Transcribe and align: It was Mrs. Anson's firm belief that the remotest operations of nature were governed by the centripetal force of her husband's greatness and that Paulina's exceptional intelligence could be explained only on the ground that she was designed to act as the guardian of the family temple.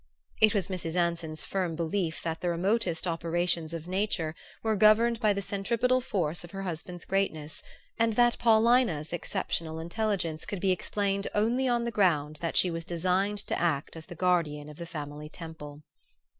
It 0.41 0.55
was 0.55 0.67
Mrs. 0.67 0.95
Anson's 0.95 1.43
firm 1.43 1.75
belief 1.75 2.23
that 2.23 2.41
the 2.41 2.49
remotest 2.49 3.05
operations 3.05 3.71
of 3.71 3.87
nature 3.87 4.33
were 4.63 4.75
governed 4.75 5.19
by 5.19 5.31
the 5.31 5.43
centripetal 5.43 6.01
force 6.01 6.43
of 6.43 6.49
her 6.49 6.63
husband's 6.63 7.05
greatness 7.05 7.61
and 7.99 8.13
that 8.13 8.39
Paulina's 8.39 9.13
exceptional 9.13 9.77
intelligence 9.79 10.43
could 10.47 10.59
be 10.59 10.71
explained 10.71 11.27
only 11.35 11.67
on 11.67 11.83
the 11.83 11.91
ground 11.91 12.37
that 12.41 12.57
she 12.57 12.71
was 12.71 12.83
designed 12.83 13.45
to 13.45 13.59
act 13.61 13.95
as 13.95 14.07
the 14.07 14.15
guardian 14.15 14.69
of 14.69 14.77
the 14.77 14.87
family 14.87 15.29
temple. 15.29 15.83